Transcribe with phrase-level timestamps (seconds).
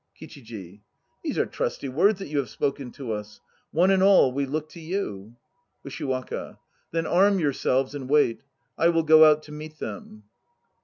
[0.19, 0.81] KICHIJI.
[1.23, 3.39] These are trusty words that you have spoken to us.
[3.69, 5.35] One and all we look to you....
[5.85, 6.57] USHIWAKA.
[6.89, 8.41] Then arm yourselves and wait.
[8.79, 10.23] I will go out to meet them.